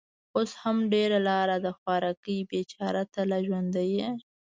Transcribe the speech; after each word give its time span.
اوس 0.35 0.51
هم 0.61 0.77
ډېره 0.93 1.19
لار 1.27 1.49
ده. 1.63 1.71
خوارکۍ، 1.79 2.37
بېچاره، 2.49 3.03
ته 3.13 3.21
لا 3.29 3.37
ژوندۍ 3.47 3.89
يې؟ 3.97 4.09